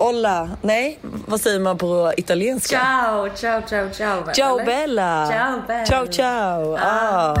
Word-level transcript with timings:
Hola. 0.00 0.48
Nej, 0.62 0.98
vad 1.02 1.40
säger 1.40 1.60
man 1.60 1.78
på 1.78 2.12
italienska? 2.16 2.76
Ciao, 2.76 3.28
ciao, 3.36 3.62
ciao, 3.68 3.90
ciao. 3.92 4.32
Ciao 4.34 4.54
eller? 4.58 4.66
bella. 4.66 5.26
Ciao, 5.30 5.62
bella. 5.66 5.86
Ciao 5.86 6.06
ciao. 6.06 6.76
Ah. 6.80 7.34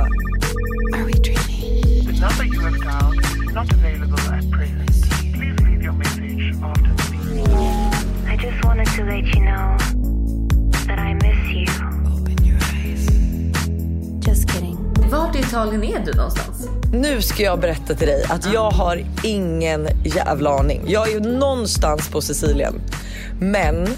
Are 0.94 1.04
we 1.04 1.12
dreaming? 1.12 2.06
The 2.06 2.12
number 2.20 2.44
you 2.44 2.60
have 2.60 2.78
dialed 2.78 3.18
is 3.48 3.54
not 3.54 3.72
available 3.72 4.18
at 4.34 4.50
present. 4.50 4.90
Please 5.34 5.60
leave 5.66 5.82
your 5.82 5.92
message 5.94 6.54
after 6.62 6.90
the 6.96 7.10
beep. 7.10 8.28
I 8.28 8.36
just 8.36 8.64
wanted 8.64 8.86
to 8.96 9.04
let 9.04 9.24
you 9.34 9.40
know 9.40 9.76
Vart 15.10 15.36
i 15.36 15.38
Italien 15.38 15.84
är 15.84 16.04
du 16.06 16.12
någonstans? 16.12 16.68
Nu 16.92 17.22
ska 17.22 17.42
jag 17.42 17.60
berätta 17.60 17.94
till 17.94 18.06
dig 18.06 18.24
att 18.28 18.52
jag 18.52 18.70
har 18.70 19.04
ingen 19.24 19.88
jävla 20.04 20.50
aning. 20.50 20.82
Jag 20.86 21.08
är 21.08 21.12
ju 21.12 21.20
någonstans 21.20 22.08
på 22.08 22.20
Sicilien. 22.20 22.74
Men 23.40 23.88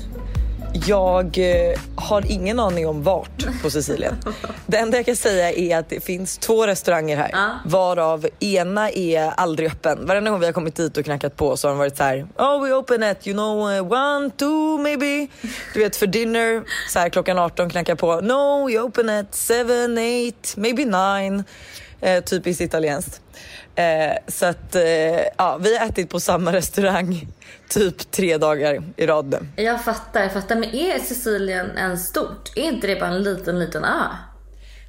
jag 0.73 1.39
eh, 1.39 1.81
har 1.97 2.25
ingen 2.33 2.61
aning 2.61 2.89
om 2.89 3.03
vart 3.03 3.63
på 3.63 3.71
Sicilien. 3.71 4.17
Det 4.67 4.77
enda 4.77 4.99
jag 4.99 5.07
kan 5.07 5.17
säga 5.17 5.53
är 5.53 5.79
att 5.79 5.89
det 5.89 6.05
finns 6.05 6.39
två 6.39 6.67
restauranger 6.67 7.17
här. 7.17 7.31
Ja. 7.33 7.59
Varav 7.65 8.27
ena 8.41 8.91
är 8.91 9.31
aldrig 9.31 9.69
öppen. 9.69 10.07
Varenda 10.07 10.31
gång 10.31 10.41
vi 10.41 10.47
har 10.47 10.53
kommit 10.53 10.77
dit 10.77 10.97
och 10.97 11.05
knackat 11.05 11.37
på 11.37 11.57
så 11.57 11.69
har 11.69 11.73
de 11.73 11.79
varit 11.79 11.97
så 11.97 12.05
här. 12.05 12.27
Oh 12.39 12.65
we 12.65 12.75
open 12.75 13.03
at 13.03 13.27
you 13.27 13.35
know 13.35 13.73
eh, 13.73 13.93
one, 13.93 14.31
two 14.31 14.79
maybe. 14.79 15.27
Du 15.75 15.81
vet 15.81 15.97
för 15.97 16.07
dinner 16.07 16.63
så 16.89 16.99
här 16.99 17.09
klockan 17.09 17.39
18 17.39 17.71
knackar 17.71 17.95
på. 17.95 18.21
No 18.21 18.67
we 18.69 18.79
open 18.79 19.09
at 19.09 19.35
seven, 19.35 19.99
eight, 19.99 20.55
maybe 20.57 20.85
nine. 20.85 21.45
Eh, 22.03 22.25
typiskt 22.25 22.61
italienskt. 22.61 23.21
Eh, 23.75 23.85
så 24.29 24.47
att 24.47 24.75
eh, 24.75 24.83
ja, 25.39 25.59
vi 25.61 25.79
har 25.79 25.87
ätit 25.87 26.11
på 26.11 26.21
samma 26.21 26.53
restaurang 26.53 27.29
typ 27.69 28.11
tre 28.11 28.39
dagar 28.39 28.83
i 28.97 29.07
rad 29.07 29.27
nu. 29.27 29.63
Jag 29.63 29.85
fattar, 29.85 30.23
jag 30.23 30.33
fattar. 30.33 30.57
Men 30.57 30.75
är 30.75 30.99
Sicilien 30.99 31.79
ens 31.79 32.09
stort? 32.09 32.53
Är 32.57 32.63
inte 32.63 32.87
det 32.87 33.01
bara 33.01 33.11
en 33.11 33.23
liten, 33.23 33.59
liten 33.59 33.85
ö? 33.85 34.05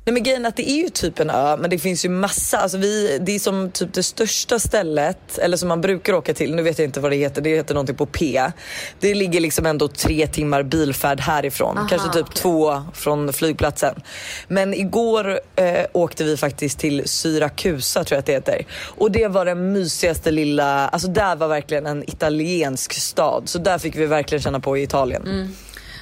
Nej 0.06 0.14
men 0.14 0.24
grejen 0.24 0.46
är 0.46 0.50
att 0.50 0.56
det 0.56 0.70
är 0.70 0.84
ju 0.84 0.90
typ 0.90 1.20
en 1.20 1.30
ö 1.30 1.58
men 1.58 1.70
det 1.70 1.80
finns 1.80 2.06
ju 2.06 2.10
massa, 2.10 2.58
alltså 2.58 2.78
vi, 2.78 3.20
det 3.22 3.36
är 3.36 3.40
som 3.40 3.72
typ 3.72 3.94
det 3.94 4.04
största 4.04 4.60
stället, 4.60 5.38
eller 5.38 5.58
som 5.58 5.70
man 5.70 5.82
brukar 5.82 6.14
åka 6.14 6.34
till, 6.34 6.56
nu 6.56 6.62
vet 6.62 6.80
jag 6.80 6.86
inte 6.86 7.00
vad 7.00 7.12
det 7.12 7.16
heter, 7.16 7.42
det 7.42 7.50
heter 7.50 7.74
någonting 7.74 7.96
på 7.96 8.06
P. 8.06 8.52
Det 9.00 9.16
ligger 9.16 9.40
liksom 9.40 9.66
ändå 9.66 9.88
tre 9.88 10.28
timmar 10.28 10.64
bilfärd 10.64 11.20
härifrån, 11.20 11.78
Aha, 11.78 11.88
kanske 11.88 12.10
typ 12.10 12.28
okej. 12.28 12.42
två 12.42 12.84
från 12.94 13.34
flygplatsen. 13.34 14.02
Men 14.48 14.74
igår 14.74 15.40
eh, 15.56 15.86
åkte 15.92 16.24
vi 16.24 16.38
faktiskt 16.38 16.80
till 16.80 17.10
Syrakusa 17.10 18.04
tror 18.04 18.16
jag 18.16 18.20
att 18.20 18.26
det 18.26 18.34
heter. 18.34 18.66
Och 18.86 19.12
det 19.12 19.28
var 19.28 19.46
den 19.46 19.72
mysigaste 19.72 20.32
lilla, 20.32 20.88
alltså 20.88 21.08
där 21.08 21.36
var 21.36 21.48
verkligen 21.48 21.86
en 21.86 22.10
italiensk 22.10 22.94
stad. 22.94 23.44
Så 23.46 23.60
där 23.60 23.78
fick 23.78 23.96
vi 23.96 24.06
verkligen 24.06 24.42
känna 24.42 24.60
på 24.60 24.78
i 24.78 24.84
Italien. 24.84 25.54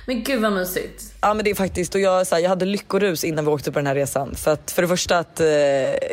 Men 0.06 0.24
gud 0.24 0.42
vad 0.42 0.54
mysigt. 0.54 1.14
Ja 1.22 1.34
men 1.34 1.46
det 1.46 1.52
är 1.52 1.56
faktiskt, 1.56 1.96
och 1.96 2.02
jag, 2.02 2.28
så 2.28 2.36
här, 2.36 2.42
jag 2.42 2.50
hade 2.50 2.66
lyckorus 2.66 3.24
innan 3.24 3.46
vi 3.46 3.52
åkte 3.52 3.72
på 3.72 3.80
den 3.80 3.88
här 3.88 3.96
resan. 3.96 4.36
För 4.36 4.52
att 4.52 4.72
för 4.72 4.82
det 4.82 4.88
första 4.88 5.18
att 5.18 5.40
eh, 5.40 5.48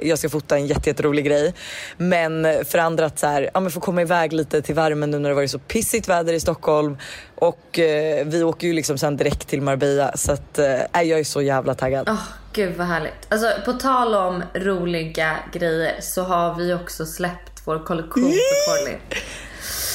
jag 0.09 0.19
ska 0.19 0.29
fota 0.29 0.57
en 0.57 0.67
jätte, 0.67 0.91
jätterolig 0.91 1.25
grej. 1.25 1.55
Men 1.97 2.43
för 2.43 2.79
det 2.79 2.83
andra 2.83 3.07
att 3.07 3.19
så 3.19 3.27
här, 3.27 3.51
ja, 3.55 3.61
men 3.61 3.71
få 3.71 3.81
komma 3.81 4.03
iväg 4.03 4.33
lite 4.33 4.63
till 4.63 4.75
värmen 4.75 5.11
nu 5.11 5.19
när 5.19 5.29
det 5.29 5.35
varit 5.35 5.51
så 5.51 5.59
pissigt 5.59 6.09
väder 6.09 6.33
i 6.33 6.41
Stockholm. 6.41 6.97
Och 7.35 7.79
eh, 7.79 8.27
vi 8.27 8.43
åker 8.43 8.67
ju 8.67 8.73
liksom 8.73 8.99
sen 8.99 9.17
direkt 9.17 9.49
till 9.49 9.63
Marbella. 9.63 10.17
Så 10.17 10.33
att, 10.33 10.59
eh, 10.59 11.03
jag 11.03 11.21
är 11.21 11.25
så 11.25 11.43
jävla 11.43 11.75
taggad. 11.75 12.09
Åh, 12.11 12.23
gud 12.53 12.77
vad 12.77 12.87
härligt. 12.87 13.27
Alltså 13.29 13.53
på 13.65 13.73
tal 13.73 14.15
om 14.15 14.43
roliga 14.55 15.37
grejer 15.53 16.01
så 16.01 16.23
har 16.23 16.55
vi 16.55 16.75
också 16.75 17.07
släppt 17.07 17.63
vår 17.65 17.85
kollektion 17.85 18.23
på 18.23 18.73
Corley. 18.73 18.97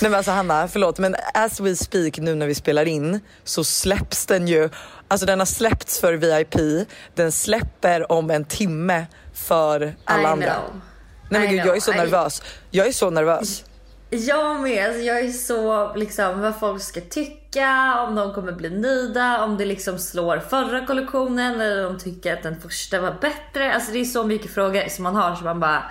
Nej 0.04 0.09
men 0.09 0.18
alltså 0.18 0.32
Hanna, 0.32 0.68
förlåt 0.68 1.00
men 1.00 1.16
as 1.34 1.59
we 1.59 1.76
speak 1.76 2.18
nu 2.18 2.36
när 2.36 2.48
vi 2.48 2.56
spelar 2.56 2.86
in 2.86 3.20
så 3.44 3.64
släpps 3.64 4.26
den 4.26 4.48
ju, 4.48 4.70
alltså 5.08 5.26
den 5.26 5.40
har 5.40 5.45
släppts 5.45 6.00
för 6.00 6.14
VIP, 6.14 6.88
den 7.16 7.32
släpper 7.32 8.12
om 8.12 8.30
en 8.32 8.45
timme 8.45 9.06
för 9.33 9.95
alla 10.05 10.22
I 10.23 10.26
andra. 10.26 10.54
know. 10.54 10.82
Nej 11.30 11.42
men 11.42 11.50
I 11.50 11.58
gud 11.58 11.66
jag 11.66 11.76
är 11.76 11.80
så 11.82 11.92
know. 11.92 12.04
I- 12.05 12.11
nervös. 12.11 12.42
Jag 12.72 12.88
är 12.88 12.92
så 12.92 13.10
nervös. 13.10 13.64
Jag 14.10 14.60
med. 14.61 14.86
Alltså, 14.86 15.02
jag 15.02 15.20
är 15.20 15.32
så 15.32 15.95
liksom 15.95 16.42
vad 16.42 16.60
folk 16.60 16.82
ska 16.82 17.02
tycka, 17.02 17.95
om 18.08 18.16
de 18.16 18.33
kommer 18.33 18.52
bli 18.52 18.70
nöjda, 18.70 19.44
om 19.44 19.58
det 19.58 19.66
liksom 19.66 20.00
slår 20.00 20.38
förra 20.50 20.86
kollektionen 20.86 21.61
eller 21.61 21.88
om 21.88 21.94
de 21.98 22.04
tycker 22.04 22.33
att 22.33 22.44
den 22.44 22.61
första 22.61 23.02
var 23.02 23.16
bättre. 23.22 23.73
Alltså 23.73 23.92
det 23.92 24.00
är 24.00 24.06
så 24.06 24.23
mycket 24.23 24.54
frågor 24.54 24.89
som 24.89 25.04
man 25.04 25.16
har 25.16 25.36
som 25.36 25.45
man 25.45 25.60
bara 25.60 25.83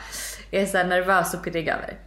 är 0.50 0.66
så 0.66 0.82
nervös 0.82 1.34
och 1.34 1.44
pirrig 1.44 1.69
över. 1.69 1.98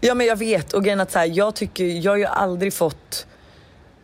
Ja 0.00 0.14
men 0.14 0.26
jag 0.26 0.36
vet 0.36 0.72
och 0.72 0.84
grejen 0.84 1.00
är 1.00 1.02
att 1.02 1.12
så 1.12 1.18
här, 1.18 1.30
jag 1.32 1.54
tycker, 1.54 1.84
jag 1.84 2.12
har 2.12 2.16
ju 2.16 2.24
aldrig 2.24 2.74
fått 2.74 3.26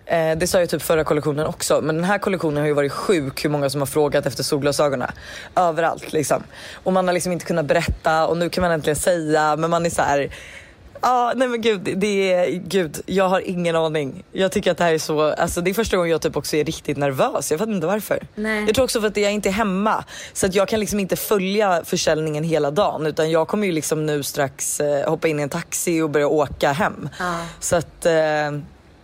Eh, 0.07 0.37
det 0.37 0.47
sa 0.47 0.61
jag 0.61 0.69
typ 0.69 0.83
förra 0.83 1.05
kollektionen 1.05 1.47
också, 1.47 1.81
men 1.81 1.97
den 1.97 2.05
här 2.05 2.19
kollektionen 2.19 2.57
har 2.57 2.67
ju 2.67 2.73
varit 2.73 2.93
sjuk 2.93 3.45
hur 3.45 3.51
många 3.51 3.71
som 3.71 3.81
har 3.81 3.87
frågat 3.87 4.27
efter 4.27 4.43
solglasögonen. 4.43 5.11
Överallt 5.57 6.13
liksom. 6.13 6.43
Och 6.75 6.93
man 6.93 7.07
har 7.07 7.15
liksom 7.15 7.33
inte 7.33 7.45
kunnat 7.45 7.67
berätta 7.67 8.27
och 8.27 8.37
nu 8.37 8.51
kan 8.51 8.63
man 8.63 8.71
äntligen 8.71 8.97
säga, 8.97 9.57
men 9.57 9.71
man 9.71 9.87
är 9.87 9.91
så 9.91 10.03
här. 10.03 10.31
Ja, 11.03 11.33
nej 11.37 11.49
men 11.49 11.61
gud, 11.61 11.81
det 11.97 12.33
är, 12.33 12.51
gud, 12.51 13.01
jag 13.07 13.29
har 13.29 13.41
ingen 13.41 13.77
aning. 13.77 14.25
Jag 14.33 14.53
tycker 14.53 14.71
att 14.71 14.79
det 14.79 14.85
här 14.85 14.95
är 14.95 14.99
så, 14.99 15.21
alltså 15.21 15.61
det 15.61 15.71
är 15.71 15.75
första 15.75 15.97
gången 15.97 16.11
jag 16.11 16.23
typ 16.23 16.37
också 16.37 16.57
är 16.57 16.65
riktigt 16.65 16.97
nervös. 16.97 17.51
Jag 17.51 17.59
vet 17.59 17.69
inte 17.69 17.87
varför. 17.87 18.27
Nej. 18.35 18.65
Jag 18.67 18.75
tror 18.75 18.85
också 18.85 19.01
för 19.01 19.09
att 19.09 19.17
jag 19.17 19.33
inte 19.33 19.49
är 19.49 19.53
hemma. 19.53 20.05
Så 20.33 20.47
att 20.47 20.55
jag 20.55 20.69
kan 20.69 20.81
liksom 20.81 21.01
inte 21.01 21.17
följa 21.17 21.85
försäljningen 21.85 22.45
hela 22.45 22.71
dagen. 22.71 23.07
Utan 23.07 23.31
jag 23.31 23.49
kommer 23.49 23.67
ju 23.67 23.73
liksom 23.73 24.07
nu 24.07 24.23
strax 24.23 24.81
eh, 24.81 25.11
hoppa 25.11 25.29
in 25.29 25.41
i 25.41 25.43
en 25.43 25.49
taxi 25.49 26.01
och 26.01 26.11
börja 26.11 26.29
åka 26.29 26.73
hem. 26.73 27.09
Ja. 27.19 27.47
Så 27.61 27.77
att, 27.77 28.07
eh, 28.07 28.13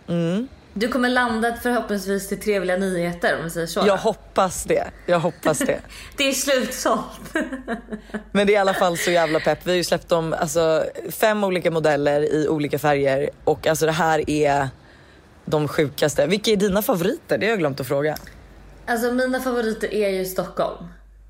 mm. 0.07 0.47
Du 0.79 0.87
kommer 0.87 1.09
landa 1.09 1.55
förhoppningsvis 1.61 2.27
till 2.27 2.41
trevliga 2.41 2.77
nyheter 2.77 3.37
om 3.37 3.43
vi 3.43 3.49
säger 3.49 3.67
så. 3.67 3.83
Jag 3.87 3.97
hoppas 3.97 4.63
det. 4.63 4.91
Jag 5.05 5.19
hoppas 5.19 5.59
det. 5.59 5.79
Det 6.17 6.29
är 6.29 6.33
slutsålt. 6.33 7.33
Men 8.31 8.47
det 8.47 8.53
är 8.53 8.55
i 8.55 8.57
alla 8.57 8.73
fall 8.73 8.97
så 8.97 9.11
jävla 9.11 9.39
pepp. 9.39 9.59
Vi 9.63 9.71
har 9.71 9.75
ju 9.77 9.83
släppt 9.83 10.09
dem 10.09 10.35
alltså, 10.39 10.83
fem 11.11 11.43
olika 11.43 11.71
modeller 11.71 12.33
i 12.33 12.47
olika 12.47 12.79
färger. 12.79 13.29
Och 13.43 13.67
alltså 13.67 13.85
det 13.85 13.91
här 13.91 14.29
är 14.29 14.69
de 15.45 15.67
sjukaste. 15.67 16.27
Vilka 16.27 16.51
är 16.51 16.55
dina 16.55 16.81
favoriter? 16.81 17.37
Det 17.37 17.45
har 17.45 17.49
jag 17.51 17.59
glömt 17.59 17.79
att 17.79 17.87
fråga. 17.87 18.17
Alltså 18.85 19.11
mina 19.11 19.39
favoriter 19.39 19.93
är 19.93 20.09
ju 20.09 20.25
Stockholm. 20.25 20.85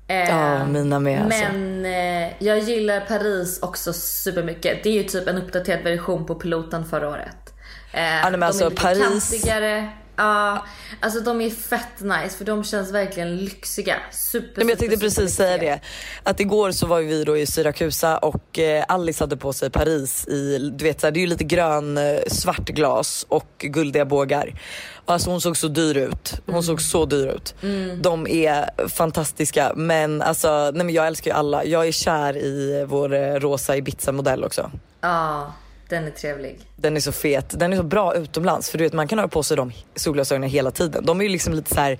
Eh, 0.08 0.16
Ja, 0.28 0.66
mina 0.66 0.98
med, 1.00 1.22
alltså. 1.22 1.52
Men 1.52 1.84
eh, 1.86 2.32
jag 2.38 2.58
gillar 2.58 3.00
Paris 3.00 3.62
också 3.62 3.92
supermycket. 3.92 4.82
Det 4.82 4.88
är 4.88 4.94
ju 4.94 5.02
typ 5.04 5.28
en 5.28 5.38
uppdaterad 5.38 5.82
version 5.82 6.26
på 6.26 6.34
piloten 6.34 6.84
förra 6.84 7.08
året. 7.08 7.49
Eh, 7.92 8.00
men 8.00 8.32
de 8.32 8.42
alltså, 8.42 8.64
är 8.64 8.70
lite 8.70 8.82
Paris- 8.82 9.30
kantigare. 9.30 9.88
Ja, 10.16 10.64
alltså 11.00 11.20
de 11.20 11.40
är 11.40 11.50
fett 11.50 12.00
nice 12.00 12.36
för 12.38 12.44
de 12.44 12.64
känns 12.64 12.92
verkligen 12.92 13.36
lyxiga. 13.36 13.96
Super, 14.10 14.68
jag 14.68 14.78
tänkte 14.78 14.98
precis 14.98 15.34
säga 15.34 15.58
det. 15.58 15.80
Att 16.22 16.40
igår 16.40 16.72
så 16.72 16.86
var 16.86 17.00
vi 17.00 17.24
då 17.24 17.36
i 17.36 17.46
Syrakusa 17.46 18.18
och 18.18 18.58
eh, 18.58 18.84
Alice 18.88 19.22
hade 19.24 19.36
på 19.36 19.52
sig 19.52 19.70
Paris 19.70 20.28
i, 20.28 20.58
du 20.58 20.84
vet 20.84 21.00
så 21.00 21.06
här, 21.06 21.12
det 21.12 21.18
är 21.18 21.20
ju 21.20 21.26
lite 21.26 21.44
grön 21.44 21.98
eh, 21.98 22.18
svart 22.26 22.68
glas 22.68 23.26
och 23.28 23.54
guldiga 23.58 24.04
bågar. 24.04 24.60
Alltså 25.04 25.30
hon 25.30 25.40
såg 25.40 25.56
så 25.56 25.68
dyr 25.68 25.96
ut. 25.96 26.40
Hon 26.46 26.62
såg 26.62 26.82
så 26.82 27.04
dyr 27.04 27.26
ut. 27.26 27.54
De 28.02 28.26
är 28.26 28.88
fantastiska 28.88 29.72
men 29.76 30.22
alltså 30.22 30.70
nej 30.74 30.84
men 30.84 30.94
jag 30.94 31.06
älskar 31.06 31.30
ju 31.30 31.36
alla. 31.36 31.64
Jag 31.64 31.86
är 31.88 31.92
kär 31.92 32.36
i 32.36 32.84
vår 32.88 33.14
eh, 33.14 33.34
rosa 33.34 33.76
Ibiza 33.76 34.12
modell 34.12 34.44
också. 34.44 34.70
Ja, 35.00 35.52
den 35.90 36.06
är 36.06 36.10
trevlig. 36.10 36.58
Den 36.76 36.96
är 36.96 37.00
så 37.00 37.12
fet. 37.12 37.58
Den 37.58 37.72
är 37.72 37.76
så 37.76 37.82
bra 37.82 38.14
utomlands 38.14 38.70
för 38.70 38.78
du 38.78 38.84
vet 38.84 38.92
man 38.92 39.08
kan 39.08 39.18
ha 39.18 39.28
på 39.28 39.42
sig 39.42 39.56
de 39.56 39.72
solglasögonen 39.94 40.50
hela 40.50 40.70
tiden. 40.70 41.04
De 41.06 41.20
är 41.20 41.24
ju 41.24 41.30
liksom 41.30 41.54
lite 41.54 41.74
så 41.74 41.80
här, 41.80 41.98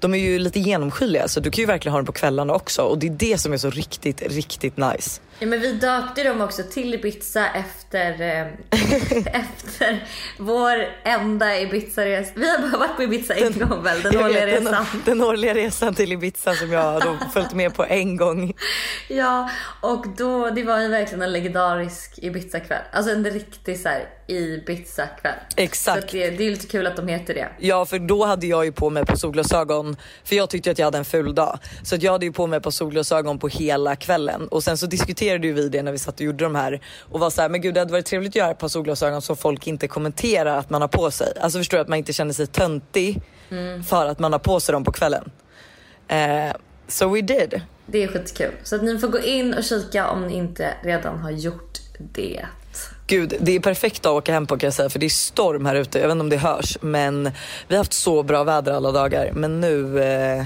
de 0.00 0.14
är 0.14 0.18
ju 0.18 0.38
lite 0.38 0.60
genomskinliga 0.60 1.28
så 1.28 1.40
du 1.40 1.50
kan 1.50 1.62
ju 1.62 1.66
verkligen 1.66 1.92
ha 1.92 1.98
dem 1.98 2.06
på 2.06 2.12
kvällarna 2.12 2.54
också 2.54 2.82
och 2.82 2.98
det 2.98 3.06
är 3.06 3.10
det 3.10 3.38
som 3.38 3.52
är 3.52 3.56
så 3.56 3.70
riktigt, 3.70 4.22
riktigt 4.22 4.76
nice. 4.76 5.20
Ja, 5.38 5.46
men 5.46 5.60
vi 5.60 5.72
döpte 5.72 6.22
dem 6.22 6.40
också 6.40 6.62
till 6.62 6.94
Ibiza 6.94 7.46
efter, 7.46 8.20
eh, 8.20 8.46
efter 9.40 10.04
vår 10.38 10.86
enda 11.04 11.60
Ibiza-resa. 11.60 12.32
Vi 12.34 12.50
har 12.50 12.58
bara 12.58 12.78
varit 12.78 12.96
på 12.96 13.02
Ibiza 13.02 13.34
en 13.34 13.52
gång 13.52 13.82
väl, 13.82 14.02
den 14.02 14.16
årliga 14.16 14.46
vet, 14.46 14.60
resan. 14.60 14.86
Den, 14.92 15.02
den 15.04 15.22
årliga 15.22 15.54
resan 15.54 15.94
till 15.94 16.12
Ibiza 16.12 16.54
som 16.54 16.72
jag 16.72 16.82
har 16.82 17.00
då 17.00 17.16
följt 17.32 17.52
med 17.52 17.74
på 17.74 17.84
en 17.84 18.16
gång. 18.16 18.52
Ja, 19.08 19.50
och 19.80 20.06
då, 20.16 20.50
det 20.50 20.62
var 20.62 20.80
ju 20.80 20.88
verkligen 20.88 21.22
en 21.22 21.32
legendarisk 21.32 22.18
Ibiza-kväll. 22.22 22.82
Alltså 22.92 23.12
en 23.12 23.24
riktig 23.24 23.80
så 23.80 23.88
här 23.88 24.08
Ibiza-kväll. 24.30 25.34
Exakt. 25.56 26.10
Så 26.10 26.16
det, 26.16 26.30
det 26.30 26.46
är 26.46 26.50
lite 26.50 26.66
kul 26.66 26.86
att 26.86 26.96
de 26.96 27.08
heter 27.08 27.34
det. 27.34 27.48
Ja 27.58 27.84
för 27.84 27.98
då 27.98 28.24
hade 28.24 28.46
jag 28.46 28.64
ju 28.64 28.72
på 28.72 28.90
mig 28.90 29.06
på 29.06 29.16
solglasögon 29.16 29.96
för 30.24 30.36
jag 30.36 30.50
tyckte 30.50 30.70
att 30.70 30.78
jag 30.78 30.86
hade 30.86 30.98
en 30.98 31.04
ful 31.04 31.34
dag. 31.34 31.58
Så 31.82 31.96
jag 32.00 32.12
hade 32.12 32.26
ju 32.26 32.32
på 32.32 32.46
mig 32.46 32.60
på 32.60 32.72
solglasögon 32.72 33.38
på 33.38 33.48
hela 33.48 33.96
kvällen 33.96 34.48
och 34.48 34.64
sen 34.64 34.78
så 34.78 34.86
diskuterade 34.86 35.46
ju 35.46 35.52
vi 35.52 35.68
det 35.68 35.82
när 35.82 35.92
vi 35.92 35.98
satt 35.98 36.14
och 36.14 36.20
gjorde 36.20 36.44
de 36.44 36.54
här 36.54 36.80
och 36.98 37.20
var 37.20 37.30
så 37.30 37.42
här, 37.42 37.48
men 37.48 37.60
gud 37.60 37.74
det 37.74 37.80
hade 37.80 37.92
varit 37.92 38.06
trevligt 38.06 38.30
att 38.30 38.36
göra 38.36 38.50
ett 38.50 38.58
par 38.58 38.68
solglasögon 38.68 39.22
så 39.22 39.36
folk 39.36 39.66
inte 39.66 39.88
kommenterar 39.88 40.56
att 40.56 40.70
man 40.70 40.80
har 40.80 40.88
på 40.88 41.10
sig. 41.10 41.32
Alltså 41.40 41.58
förstår 41.58 41.76
du 41.76 41.82
att 41.82 41.88
man 41.88 41.98
inte 41.98 42.12
känner 42.12 42.32
sig 42.32 42.46
töntig 42.46 43.22
för 43.88 44.06
att 44.06 44.18
man 44.18 44.32
har 44.32 44.38
på 44.38 44.60
sig 44.60 44.72
dem 44.72 44.84
på 44.84 44.92
kvällen. 44.92 45.30
Eh, 46.08 46.52
so 46.88 47.08
we 47.08 47.20
did. 47.20 47.60
Det 47.86 48.02
är 48.02 48.08
skitkul. 48.08 48.52
Så 48.62 48.76
att 48.76 48.82
ni 48.82 48.98
får 48.98 49.08
gå 49.08 49.18
in 49.18 49.54
och 49.54 49.64
kika 49.64 50.10
om 50.10 50.26
ni 50.26 50.34
inte 50.34 50.74
redan 50.82 51.18
har 51.18 51.30
gjort 51.30 51.78
det. 51.98 52.46
Gud, 53.10 53.34
det 53.40 53.56
är 53.56 53.60
perfekt 53.60 54.06
att 54.06 54.12
åka 54.12 54.32
hem 54.32 54.46
på 54.46 54.58
kan 54.58 54.66
jag 54.66 54.74
säga 54.74 54.90
för 54.90 54.98
det 54.98 55.06
är 55.06 55.10
storm 55.10 55.66
här 55.66 55.74
ute. 55.74 55.98
Jag 55.98 56.06
vet 56.06 56.12
inte 56.12 56.20
om 56.20 56.28
det 56.30 56.36
hörs 56.36 56.78
men 56.80 57.24
vi 57.68 57.74
har 57.74 57.78
haft 57.78 57.92
så 57.92 58.22
bra 58.22 58.44
väder 58.44 58.72
alla 58.72 58.92
dagar. 58.92 59.30
Men 59.34 59.60
nu, 59.60 60.02
eh, 60.02 60.44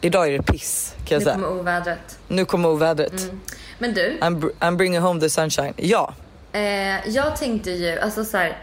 idag 0.00 0.28
är 0.28 0.32
det 0.38 0.42
piss 0.42 0.94
kan 0.96 1.14
jag 1.14 1.20
Nu 1.20 1.24
säga. 1.24 1.34
kommer 1.34 1.60
ovädret. 1.60 2.18
Nu 2.28 2.44
kommer 2.44 2.68
ovädret. 2.68 3.30
Men 3.78 3.94
du, 3.94 4.18
I'm, 4.20 4.40
br- 4.40 4.52
I'm 4.60 4.76
bringing 4.76 5.00
home 5.00 5.20
the 5.20 5.30
sunshine. 5.30 5.72
Ja, 5.76 6.14
eh, 6.52 7.08
jag 7.08 7.36
tänkte 7.36 7.70
ju, 7.70 7.98
alltså 7.98 8.24
så 8.24 8.36
här. 8.36 8.56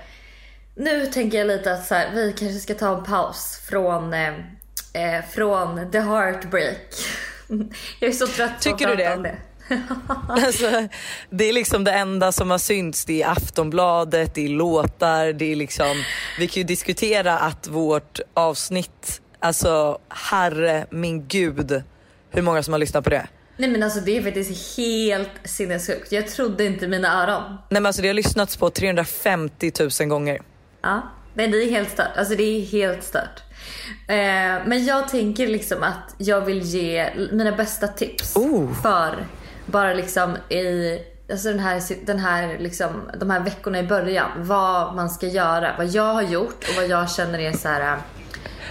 Nu 0.76 1.06
tänker 1.06 1.38
jag 1.38 1.48
lite 1.48 1.74
att 1.74 1.86
så 1.86 1.96
här, 1.96 2.12
vi 2.14 2.34
kanske 2.40 2.60
ska 2.60 2.74
ta 2.74 2.98
en 2.98 3.04
paus 3.04 3.62
från, 3.70 4.14
eh, 4.14 4.28
eh, 4.94 5.24
från 5.32 5.92
the 5.92 6.00
heartbreak. 6.00 6.78
jag 8.00 8.10
är 8.10 8.14
så 8.14 8.28
trött 8.28 8.52
på 8.58 8.64
Tycker 8.64 8.88
att 8.90 8.98
du 8.98 9.04
prata 9.04 9.10
det? 9.10 9.16
om 9.18 9.24
det. 9.24 9.36
alltså, 10.30 10.88
det 11.30 11.50
är 11.50 11.54
liksom 11.54 11.83
det 11.83 11.92
enda 11.92 12.31
som 12.31 12.51
har 12.51 12.57
synts. 12.57 13.06
Det 13.06 13.21
är 13.21 13.30
Aftonbladet, 13.30 14.36
det 14.36 14.45
är 14.45 14.50
låtar, 14.50 15.33
det 15.33 15.51
är 15.51 15.56
liksom... 15.56 16.04
Vi 16.39 16.48
kan 16.48 16.62
ju 16.62 16.68
diskutera 16.68 17.38
att 17.39 17.68
vårt 17.68 18.19
avsnitt, 18.33 19.21
alltså 19.39 20.00
herre 20.10 20.86
min 20.92 21.27
gud, 21.27 21.83
hur 22.31 22.42
många 22.42 22.63
som 22.63 22.74
har 22.74 22.80
lyssnat 22.80 23.04
på 23.04 23.10
det. 23.10 23.27
Nej 23.57 23.69
men 23.69 23.83
alltså 23.83 24.00
det 24.00 24.18
är 24.18 24.21
faktiskt 24.21 24.77
helt 24.77 25.31
sinnessjukt. 25.44 26.12
Jag 26.12 26.27
trodde 26.27 26.65
inte 26.65 26.88
mina 26.88 27.24
öron. 27.24 27.44
Nej 27.50 27.57
men 27.81 27.86
alltså 27.86 28.01
det 28.01 28.07
har 28.07 28.13
lyssnats 28.13 28.57
på 28.57 28.69
350 28.69 29.72
000 30.00 30.10
gånger. 30.10 30.42
Ja, 30.81 31.01
men 31.33 31.51
det 31.51 31.63
är 31.63 31.69
helt 31.69 31.92
stört. 31.92 32.18
Alltså 32.18 32.36
det 32.36 32.44
är 32.44 32.62
helt 32.65 33.04
stört. 33.04 33.44
Eh, 34.07 34.15
men 34.68 34.86
jag 34.86 35.07
tänker 35.07 35.48
liksom 35.48 35.83
att 35.83 36.15
jag 36.18 36.42
vill 36.42 36.62
ge 36.62 37.10
mina 37.31 37.51
bästa 37.51 37.88
tips 37.88 38.36
Oh. 38.36 38.74
för 38.81 39.25
bara 39.71 39.94
liksom 39.94 40.38
i 40.50 41.00
alltså 41.31 41.48
den 41.50 41.60
här, 41.60 42.06
den 42.06 42.19
här 42.19 42.57
liksom, 42.60 43.10
de 43.19 43.30
här 43.30 43.39
veckorna 43.39 43.80
i 43.80 43.83
början. 43.83 44.30
Vad 44.38 44.95
man 44.95 45.10
ska 45.10 45.27
göra, 45.27 45.75
vad 45.77 45.88
jag 45.88 46.13
har 46.13 46.21
gjort 46.21 46.69
och 46.69 46.75
vad 46.75 46.88
jag 46.88 47.12
känner 47.12 47.39
är 47.39 47.51
så 47.54 47.68
här. 47.68 47.98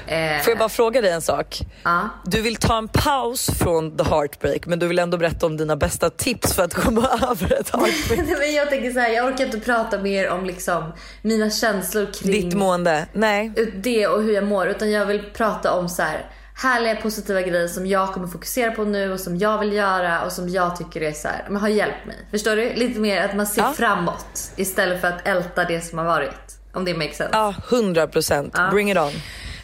Eh, 0.06 0.42
Får 0.42 0.50
jag 0.50 0.58
bara 0.58 0.68
fråga 0.68 1.00
dig 1.00 1.10
en 1.10 1.22
sak? 1.22 1.58
ja. 1.84 2.08
Du 2.24 2.40
vill 2.42 2.56
ta 2.56 2.78
en 2.78 2.88
paus 2.88 3.50
från 3.58 3.96
the 3.96 4.04
heartbreak 4.04 4.66
men 4.66 4.78
du 4.78 4.86
vill 4.86 4.98
ändå 4.98 5.16
berätta 5.16 5.46
om 5.46 5.56
dina 5.56 5.76
bästa 5.76 6.10
tips 6.10 6.54
för 6.54 6.64
att 6.64 6.74
komma 6.74 7.08
över 7.30 7.60
ett 7.60 7.70
heartbreak. 7.70 8.28
Men 8.38 8.54
jag 8.54 8.70
tänker 8.70 8.90
så 8.90 9.00
här, 9.00 9.08
jag 9.10 9.26
orkar 9.26 9.44
inte 9.44 9.60
prata 9.60 9.98
mer 9.98 10.30
om 10.30 10.44
liksom 10.44 10.92
mina 11.22 11.50
känslor 11.50 12.06
kring 12.12 12.32
Ditt 12.32 12.54
mående? 12.54 13.06
Nej. 13.12 13.52
det 13.74 14.06
och 14.06 14.22
hur 14.22 14.32
jag 14.32 14.44
mår 14.44 14.68
utan 14.68 14.90
jag 14.90 15.06
vill 15.06 15.22
prata 15.34 15.72
om 15.72 15.88
så 15.88 16.02
här 16.02 16.26
härliga 16.62 16.96
positiva 16.96 17.42
grejer 17.42 17.68
som 17.68 17.86
jag 17.86 18.12
kommer 18.12 18.26
fokusera 18.26 18.70
på 18.70 18.84
nu 18.84 19.12
och 19.12 19.20
som 19.20 19.36
jag 19.36 19.58
vill 19.58 19.72
göra 19.72 20.22
och 20.24 20.32
som 20.32 20.48
jag 20.48 20.76
tycker 20.76 21.02
är 21.02 21.12
så 21.12 21.28
här, 21.28 21.46
men 21.48 21.56
har 21.60 21.68
hjälpt 21.68 22.06
mig. 22.06 22.16
Förstår 22.30 22.56
du? 22.56 22.74
Lite 22.74 23.00
mer 23.00 23.24
att 23.24 23.36
man 23.36 23.46
ser 23.46 23.62
Ja. 23.62 23.72
framåt 23.76 24.52
istället 24.56 25.00
för 25.00 25.08
att 25.08 25.28
älta 25.28 25.64
det 25.64 25.80
som 25.80 25.98
har 25.98 26.04
varit. 26.04 26.58
Om 26.72 26.84
det 26.84 26.94
makes 26.94 27.16
sense. 27.16 27.30
Ja, 27.32 27.54
100 27.70 28.06
procent. 28.06 28.54
Ja. 28.56 28.70
Bring 28.70 28.90
it 28.90 28.98
on. 28.98 29.12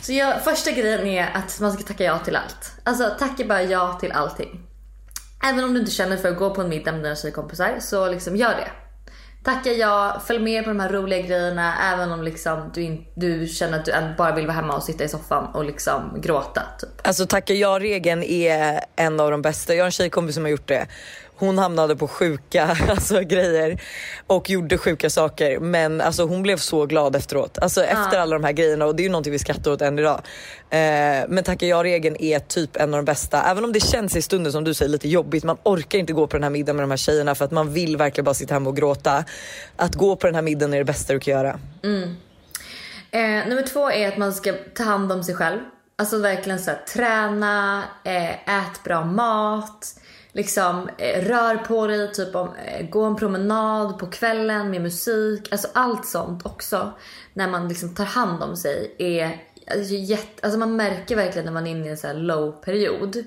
Så 0.03 0.13
jag, 0.13 0.45
första 0.45 0.71
grejen 0.71 1.07
är 1.07 1.31
att 1.35 1.61
man 1.61 1.73
ska 1.73 1.83
tacka 1.83 2.05
ja 2.05 2.19
till 2.19 2.37
allt. 2.37 2.73
Alltså 2.85 3.11
tacka 3.19 3.45
bara 3.45 3.63
ja 3.63 3.97
till 4.01 4.13
allting. 4.13 4.61
Även 5.45 5.65
om 5.65 5.75
du 5.75 5.81
inte 5.81 5.93
känner 5.93 6.17
för 6.17 6.29
att 6.29 6.39
gå 6.39 6.55
på 6.55 6.61
en 6.61 6.69
middag 6.69 6.93
med 6.93 7.03
dina 7.03 7.17
tjejkompisar 7.17 7.77
så 7.81 8.09
liksom 8.11 8.37
gör 8.37 8.51
det. 8.51 8.71
Tacka 9.45 9.73
ja, 9.73 10.23
följ 10.27 10.39
med 10.39 10.65
på 10.65 10.71
de 10.71 10.81
här 10.81 10.89
roliga 10.89 11.21
grejerna 11.21 11.75
även 11.93 12.13
om 12.13 12.23
liksom 12.23 12.71
du, 12.75 12.83
in, 12.83 13.05
du 13.15 13.47
känner 13.47 13.79
att 13.79 13.85
du 13.85 13.93
bara 14.19 14.35
vill 14.35 14.47
vara 14.47 14.57
hemma 14.57 14.77
och 14.77 14.83
sitta 14.83 15.05
i 15.05 15.09
soffan 15.09 15.47
och 15.55 15.65
liksom 15.65 16.21
gråta 16.23 16.63
typ. 16.79 16.91
Alltså 17.03 17.27
tacka 17.27 17.55
ja-regeln 17.55 18.23
är 18.23 18.81
en 18.97 19.21
av 19.21 19.31
de 19.31 19.43
bästa. 19.43 19.75
Jag 19.75 19.83
har 19.83 19.87
en 19.87 19.93
tjejkompis 19.93 20.35
som 20.35 20.45
har 20.45 20.51
gjort 20.51 20.69
det. 20.69 20.87
Hon 21.37 21.59
hamnade 21.59 21.97
på 21.97 22.09
sjuka 22.09 22.77
alltså, 22.89 23.21
grejer 23.21 23.81
och 24.27 24.51
gjorde 24.51 24.79
sjuka 24.79 25.11
saker 25.11 25.59
men 25.59 26.01
alltså, 26.01 26.27
hon 26.27 26.43
blev 26.43 26.57
så 26.57 26.87
glad 26.87 27.17
efteråt. 27.17 27.59
Alltså 27.59 27.85
efter 27.85 28.19
alla 28.19 28.39
de 28.39 28.45
här 28.45 28.53
grejerna 28.53 28.87
och 28.87 28.97
det 28.97 29.03
är 29.03 29.05
ju 29.05 29.11
någonting 29.11 29.33
vi 29.33 29.39
skrattar 29.39 29.71
åt 29.71 29.83
än 29.83 29.99
idag. 29.99 30.21
Eh, 30.71 30.79
men 31.29 31.45
tacka 31.45 31.67
ja-regeln 31.67 32.17
är 32.19 32.39
typ 32.39 32.77
en 32.77 32.95
av 32.95 32.99
de 32.99 33.05
bästa. 33.05 33.43
Även 33.43 33.65
om 33.65 33.73
det 33.73 33.81
känns 33.81 34.17
i 34.17 34.23
stunden 34.23 34.53
som 34.53 34.65
du 34.65 34.75
säger 34.75 34.93
lite 34.93 35.09
jobbigt. 35.09 35.45
Man 35.45 35.57
orkar 35.63 35.99
inte 35.99 36.13
gå 36.13 36.27
på 36.27 36.37
den 36.37 36.43
här 36.43 36.51
middagen 36.51 36.77
med 36.77 36.83
de 36.83 36.91
här 36.91 36.97
tjejerna 36.97 37.35
för 37.35 37.45
att 37.45 37.51
man 37.51 37.73
vill 37.73 37.97
verkligen 37.97 38.25
bara 38.25 38.35
sitta 38.35 38.55
hemma 38.55 38.71
och 38.71 38.77
gråta. 38.77 39.25
Att 39.77 39.95
gå 39.95 40.17
på 40.17 40.27
den 40.27 40.35
här 40.35 40.43
middagen 40.43 40.75
är 40.75 40.79
det 40.79 40.85
bästa 40.85 41.13
du 41.13 41.21
kan 41.21 41.35
göra. 41.35 41.59
Eh, 43.11 43.49
nummer 43.49 43.63
två 43.63 43.91
är 43.91 44.09
att 44.09 44.17
man 44.17 44.35
ska 44.35 44.53
ta 44.75 44.85
hand 44.85 45.13
om 45.13 45.25
sig 45.25 45.35
själv. 45.35 45.61
Alltså 45.97 46.19
verkligen 46.19 46.59
så 46.59 46.71
här, 46.71 46.81
träna, 46.95 47.85
eh, 48.05 48.31
ät 48.31 48.85
bra 48.85 49.05
mat, 49.05 49.95
liksom 50.35 50.89
eh, 50.99 51.25
rör 51.25 51.57
på 51.57 51.87
dig, 51.87 52.13
typ 52.13 52.35
om, 52.35 52.55
eh, 52.67 52.89
gå 52.89 53.05
en 53.05 53.17
promenad 53.17 53.99
på 53.99 54.07
kvällen 54.07 54.71
med 54.71 54.83
musik. 54.83 55.53
Alltså 55.53 55.69
allt 55.73 56.07
sånt 56.07 56.47
också. 56.47 56.93
När 57.35 57.49
man 57.49 57.69
liksom 57.69 57.95
tar 57.95 58.05
hand 58.05 58.43
om 58.43 58.57
sig 58.57 58.95
är 58.99 59.43
alltså, 59.71 59.95
jätte, 59.95 60.47
alltså 60.47 60.59
man 60.59 60.77
märker 60.77 61.17
verkligen 61.17 61.45
när 61.45 61.53
man 61.53 61.67
är 61.67 61.71
inne 61.71 61.87
i 61.87 61.91
en 61.91 61.97
så 61.97 62.13
low 62.13 62.53
period 62.53 63.25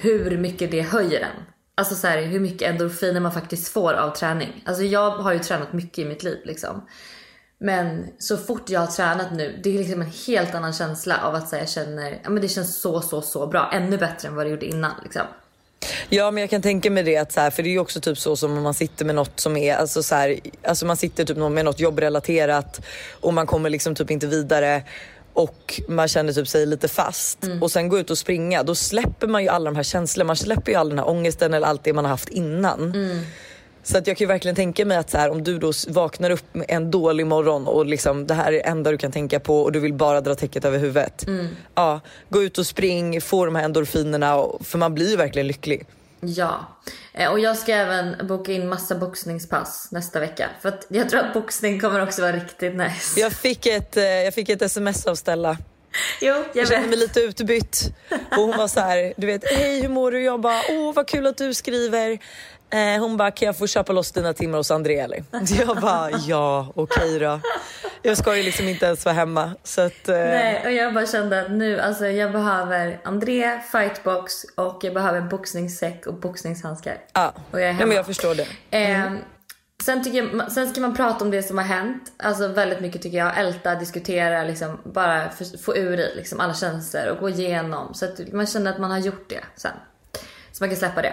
hur 0.00 0.38
mycket 0.38 0.70
det 0.70 0.82
höjer 0.82 1.20
en. 1.20 1.44
Alltså 1.74 1.94
så 1.94 2.06
här, 2.06 2.22
hur 2.22 2.40
mycket 2.40 2.68
endorfiner 2.68 3.20
man 3.20 3.32
faktiskt 3.32 3.68
får 3.68 3.92
av 3.92 4.10
träning. 4.10 4.62
Alltså 4.66 4.82
jag 4.82 5.10
har 5.10 5.32
ju 5.32 5.38
tränat 5.38 5.72
mycket 5.72 5.98
i 5.98 6.04
mitt 6.04 6.22
liv 6.22 6.38
liksom. 6.44 6.86
Men 7.58 8.06
så 8.18 8.36
fort 8.36 8.70
jag 8.70 8.80
har 8.80 8.86
tränat 8.86 9.32
nu, 9.32 9.60
det 9.64 9.74
är 9.74 9.78
liksom 9.78 10.02
en 10.02 10.10
helt 10.26 10.54
annan 10.54 10.72
känsla 10.72 11.18
av 11.22 11.34
att 11.34 11.48
säga 11.48 11.62
jag 11.62 11.68
känner, 11.68 12.20
ja 12.24 12.30
men 12.30 12.42
det 12.42 12.48
känns 12.48 12.80
så 12.80 13.00
så 13.00 13.22
så 13.22 13.46
bra. 13.46 13.70
Ännu 13.72 13.98
bättre 13.98 14.28
än 14.28 14.34
vad 14.34 14.46
det 14.46 14.50
gjorde 14.50 14.66
innan 14.66 14.92
liksom. 15.02 15.22
Ja 16.08 16.30
men 16.30 16.40
jag 16.40 16.50
kan 16.50 16.62
tänka 16.62 16.90
mig 16.90 17.02
det 17.02 17.16
att 17.16 17.32
så 17.32 17.40
här, 17.40 17.50
för 17.50 17.62
det 17.62 17.68
är 17.68 17.70
ju 17.72 17.78
också 17.78 18.00
typ 18.00 18.18
så 18.18 18.36
som 18.36 18.56
om 18.56 18.62
man 18.62 18.74
sitter 18.74 19.04
med 19.04 19.14
något 19.14 19.40
som 19.40 19.56
är, 19.56 19.74
alltså 19.74 20.02
så 20.02 20.14
här, 20.14 20.40
alltså 20.64 20.86
man 20.86 20.96
sitter 20.96 21.24
typ 21.24 21.36
med 21.36 21.64
något 21.64 21.80
jobbrelaterat 21.80 22.80
och 23.20 23.34
man 23.34 23.46
kommer 23.46 23.70
liksom 23.70 23.94
typ 23.94 24.10
inte 24.10 24.26
vidare 24.26 24.82
och 25.32 25.80
man 25.88 26.08
känner 26.08 26.32
typ 26.32 26.48
sig 26.48 26.66
lite 26.66 26.88
fast 26.88 27.38
och 27.60 27.70
sen 27.70 27.88
går 27.88 28.00
ut 28.00 28.10
och 28.10 28.18
springa 28.18 28.62
då 28.62 28.74
släpper 28.74 29.26
man 29.26 29.42
ju 29.42 29.48
alla 29.48 29.70
de 29.70 29.76
här 29.76 29.82
känslorna, 29.82 30.26
man 30.26 30.36
släpper 30.36 30.72
ju 30.72 30.78
all 30.78 30.88
den 30.88 30.98
här 30.98 31.08
ångesten 31.08 31.54
eller 31.54 31.66
allt 31.66 31.84
det 31.84 31.92
man 31.92 32.04
har 32.04 32.10
haft 32.10 32.28
innan. 32.28 32.92
Så 33.82 33.98
att 33.98 34.06
jag 34.06 34.16
kan 34.16 34.24
ju 34.24 34.28
verkligen 34.28 34.54
tänka 34.56 34.84
mig 34.84 34.96
att 34.96 35.10
så 35.10 35.18
här, 35.18 35.30
om 35.30 35.44
du 35.44 35.58
då 35.58 35.72
vaknar 35.88 36.30
upp 36.30 36.44
en 36.68 36.90
dålig 36.90 37.26
morgon 37.26 37.66
och 37.66 37.86
liksom 37.86 38.26
det 38.26 38.34
här 38.34 38.46
är 38.48 38.52
det 38.52 38.60
enda 38.60 38.90
du 38.90 38.98
kan 38.98 39.12
tänka 39.12 39.40
på 39.40 39.62
och 39.62 39.72
du 39.72 39.80
vill 39.80 39.94
bara 39.94 40.20
dra 40.20 40.34
täcket 40.34 40.64
över 40.64 40.78
huvudet. 40.78 41.26
Ja, 41.74 42.00
gå 42.28 42.42
ut 42.42 42.58
och 42.58 42.66
spring, 42.66 43.20
få 43.20 43.44
de 43.44 43.54
här 43.56 43.64
endorfinerna 43.64 44.36
och, 44.36 44.66
för 44.66 44.78
man 44.78 44.94
blir 44.94 45.10
ju 45.10 45.16
verkligen 45.16 45.46
lycklig. 45.46 45.86
Ja. 46.20 46.66
Eh, 47.12 47.30
Och 47.30 47.40
jag 47.40 47.56
ska 47.56 47.72
även 47.74 48.26
boka 48.26 48.52
in 48.52 48.68
massa 48.68 48.94
boxningspass 48.94 49.88
nästa 49.92 50.20
vecka. 50.20 50.48
För 50.62 50.68
att 50.68 50.86
jag 50.88 51.08
tror 51.08 51.20
att 51.20 51.34
boxning 51.34 51.80
kommer 51.80 52.02
också 52.02 52.22
vara 52.22 52.32
riktigt 52.32 52.74
nice. 52.76 53.20
Jag 53.20 53.32
fick 53.32 53.66
ett, 53.66 53.96
eh, 53.96 54.04
jag 54.04 54.34
fick 54.34 54.48
ett 54.48 54.62
sms 54.62 55.06
av 55.06 55.14
Stella. 55.14 55.58
Jo, 56.20 56.34
jag 56.34 56.44
Jag 56.52 56.68
kände 56.68 56.88
mig 56.88 56.98
lite 56.98 57.20
utbytt. 57.20 57.92
Och 58.30 58.36
hon 58.36 58.56
var 58.56 58.68
så 58.68 58.80
här, 58.80 59.12
du 59.16 59.26
vet, 59.26 59.44
hej 59.52 59.80
hur 59.82 59.88
mår 59.88 60.10
du? 60.10 60.22
Jag 60.22 60.40
bara, 60.40 60.60
åh 60.70 60.94
vad 60.94 61.08
kul 61.08 61.26
att 61.26 61.36
du 61.36 61.54
skriver. 61.54 62.18
Eh, 62.72 63.00
hon 63.00 63.16
bara, 63.16 63.30
kan 63.30 63.46
jag 63.46 63.56
få 63.58 63.66
köpa 63.66 63.92
loss 63.92 64.12
dina 64.12 64.32
timmar 64.32 64.58
hos 64.58 64.70
André 64.70 64.98
eller? 64.98 65.24
Jag 65.58 65.76
bara, 65.80 66.10
ja 66.10 66.72
okej 66.74 67.18
då. 67.18 67.40
Jag 68.02 68.16
ska 68.18 68.36
ju 68.36 68.42
liksom 68.42 68.68
inte 68.68 68.86
ens 68.86 69.04
vara 69.04 69.14
hemma. 69.14 69.50
Så 69.64 69.80
att, 69.80 70.08
eh, 70.08 70.14
Nej, 70.16 70.62
och 70.64 70.72
jag 70.72 70.94
bara 70.94 71.06
kände 71.06 71.40
att 71.40 71.50
nu, 71.50 71.80
alltså 71.80 72.06
jag 72.06 72.32
behöver 72.32 73.00
André, 73.04 73.60
fightbox 73.72 74.32
och 74.56 74.78
jag 74.82 74.94
behöver 74.94 75.20
boxningssäck 75.20 76.06
och 76.06 76.14
boxningshandskar. 76.14 76.96
ja. 77.12 77.34
Och 77.50 77.60
jag 77.60 77.68
är 77.68 77.72
Nej, 77.72 77.72
hemma. 77.72 77.86
men 77.86 77.96
jag 77.96 78.06
förstår 78.06 78.34
det. 78.34 78.46
Eh, 78.78 79.12
sen, 79.84 80.04
tycker 80.04 80.18
jag, 80.38 80.52
sen 80.52 80.68
ska 80.70 80.80
man 80.80 80.96
prata 80.96 81.24
om 81.24 81.30
det 81.30 81.42
som 81.42 81.58
har 81.58 81.64
hänt. 81.64 82.12
Alltså 82.18 82.48
väldigt 82.48 82.80
mycket 82.80 83.02
tycker 83.02 83.18
jag. 83.18 83.38
Älta, 83.38 83.74
diskutera, 83.74 84.44
liksom, 84.44 84.80
bara 84.84 85.30
för, 85.30 85.58
få 85.58 85.76
ur 85.76 86.00
i 86.00 86.14
liksom, 86.16 86.40
alla 86.40 86.54
känslor 86.54 87.06
och 87.06 87.18
gå 87.18 87.28
igenom. 87.28 87.94
Så 87.94 88.04
att 88.04 88.32
man 88.32 88.46
känner 88.46 88.72
att 88.72 88.78
man 88.78 88.90
har 88.90 88.98
gjort 88.98 89.28
det 89.28 89.40
sen. 89.56 89.72
Så 90.52 90.62
man 90.62 90.68
kan 90.70 90.76
släppa 90.78 91.02
det. 91.02 91.12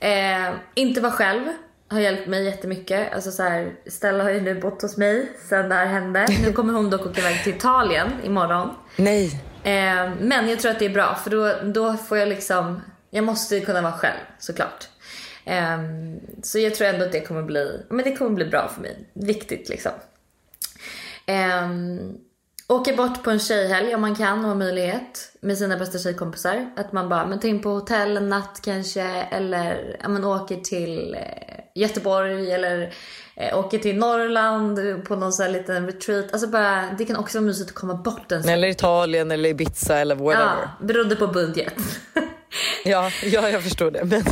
Eh, 0.00 0.54
inte 0.74 1.00
vara 1.00 1.12
själv 1.12 1.48
har 1.88 2.00
hjälpt 2.00 2.26
mig 2.26 2.44
jättemycket. 2.44 3.12
Alltså 3.12 3.30
så 3.30 3.42
här, 3.42 3.72
Stella 3.86 4.24
har 4.24 4.30
ju 4.30 4.40
nu 4.40 4.60
bott 4.60 4.82
hos 4.82 4.96
mig 4.96 5.32
sen 5.48 5.68
det 5.68 5.74
här 5.74 5.86
hände. 5.86 6.26
Nu 6.44 6.52
kommer 6.52 6.72
hon 6.72 6.90
dock 6.90 7.06
åka 7.06 7.20
iväg 7.20 7.44
till 7.44 7.54
Italien 7.54 8.08
imorgon. 8.24 8.74
Nej. 8.96 9.40
Eh, 9.64 10.10
men 10.20 10.48
jag 10.48 10.60
tror 10.60 10.70
att 10.70 10.78
det 10.78 10.84
är 10.84 10.90
bra 10.90 11.14
för 11.14 11.30
då, 11.30 11.54
då 11.72 11.96
får 11.96 12.18
jag 12.18 12.28
liksom, 12.28 12.82
jag 13.10 13.24
måste 13.24 13.60
kunna 13.60 13.82
vara 13.82 13.92
själv 13.92 14.18
såklart. 14.38 14.88
Eh, 15.44 15.78
så 16.42 16.58
jag 16.58 16.74
tror 16.74 16.88
ändå 16.88 17.04
att 17.04 17.12
det 17.12 17.20
kommer 17.20 17.42
bli, 17.42 17.80
men 17.90 18.04
det 18.04 18.16
kommer 18.16 18.30
bli 18.30 18.44
bra 18.44 18.68
för 18.74 18.80
mig. 18.80 19.08
Viktigt 19.12 19.68
liksom. 19.68 19.92
Eh, 21.26 21.68
åka 22.68 22.92
bort 22.92 23.22
på 23.22 23.30
en 23.30 23.38
tjejhelg 23.38 23.94
om 23.94 24.00
man 24.00 24.14
kan 24.14 24.38
och 24.38 24.48
har 24.48 24.54
möjlighet 24.54 25.32
med 25.40 25.58
sina 25.58 25.76
bästa 25.76 25.98
tjejkompisar. 25.98 26.70
Att 26.76 26.92
man 26.92 27.08
bara, 27.08 27.26
men 27.26 27.40
ta 27.40 27.48
in 27.48 27.62
på 27.62 27.68
hotell 27.68 28.16
en 28.16 28.28
natt 28.28 28.60
kanske 28.64 29.02
eller 29.30 29.96
men 30.08 30.24
åker 30.24 30.56
till 30.56 31.14
eh, 31.14 31.20
Göteborg 31.74 32.52
eller 32.52 32.92
eh, 33.36 33.58
åker 33.58 33.78
till 33.78 33.96
Norrland 33.96 35.04
på 35.04 35.16
någon 35.16 35.32
sån 35.32 35.46
här 35.46 35.52
liten 35.52 35.86
retreat. 35.86 36.32
Alltså 36.32 36.48
bara, 36.48 36.84
det 36.98 37.04
kan 37.04 37.16
också 37.16 37.38
vara 37.38 37.46
mysigt 37.46 37.70
att 37.70 37.74
komma 37.74 37.94
bort 37.94 38.32
en 38.32 38.42
stund. 38.42 38.54
Eller 38.54 38.68
Italien 38.68 39.30
eller 39.30 39.48
Ibiza 39.48 39.98
eller 39.98 40.14
whatever. 40.14 40.68
Ja, 40.80 40.86
berodde 40.86 41.16
på 41.16 41.26
budget. 41.26 41.74
Ja, 42.84 43.10
ja 43.22 43.50
jag 43.50 43.62
förstår 43.62 43.90
det. 43.90 44.04
Men, 44.04 44.22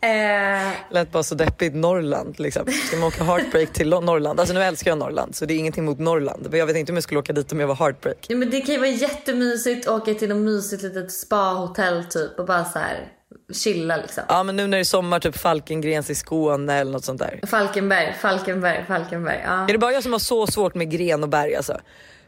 Eh, 0.00 0.72
Lät 0.90 1.12
bara 1.12 1.22
så 1.22 1.34
deppigt. 1.34 1.74
Norrland 1.74 2.38
liksom. 2.40 2.66
Ska 2.86 2.96
man 2.96 3.08
åka 3.08 3.24
heartbreak 3.24 3.72
till 3.72 3.88
Norrland? 3.88 4.40
Alltså 4.40 4.54
nu 4.54 4.62
älskar 4.62 4.90
jag 4.90 4.98
Norrland 4.98 5.34
så 5.36 5.44
det 5.44 5.54
är 5.54 5.58
ingenting 5.58 5.84
mot 5.84 5.98
Norrland. 5.98 6.46
Men 6.50 6.58
jag 6.58 6.66
vet 6.66 6.76
inte 6.76 6.92
om 6.92 6.96
jag 6.96 7.02
skulle 7.02 7.20
åka 7.20 7.32
dit 7.32 7.52
om 7.52 7.60
jag 7.60 7.66
var 7.66 7.74
heartbreak. 7.74 8.26
ja, 8.28 8.36
men 8.36 8.50
det 8.50 8.60
kan 8.60 8.74
ju 8.74 8.78
vara 8.80 8.90
jättemysigt 8.90 9.88
att 9.88 10.02
åka 10.02 10.14
till 10.14 10.28
något 10.28 10.38
mysigt 10.38 10.82
litet 10.82 11.12
spahotell 11.12 12.04
typ 12.04 12.38
och 12.38 12.46
bara 12.46 12.64
så 12.64 12.78
här 12.78 13.08
chilla 13.52 13.96
liksom. 13.96 14.22
Ja 14.28 14.42
men 14.42 14.56
nu 14.56 14.66
när 14.66 14.78
det 14.78 14.82
är 14.82 14.84
sommar, 14.84 15.20
typ 15.20 15.36
Falkengrens 15.36 16.10
i 16.10 16.14
Skåne 16.14 16.74
eller 16.74 16.92
något 16.92 17.04
sånt 17.04 17.18
där. 17.20 17.40
Falkenberg, 17.46 18.14
Falkenberg, 18.20 18.84
Falkenberg. 18.88 19.42
Ja, 19.46 19.64
Är 19.68 19.72
det 19.72 19.78
bara 19.78 19.92
jag 19.92 20.02
som 20.02 20.12
har 20.12 20.18
så 20.18 20.46
svårt 20.46 20.74
med 20.74 20.90
gren 20.90 21.22
och 21.22 21.28
berg 21.28 21.54
alltså? 21.54 21.80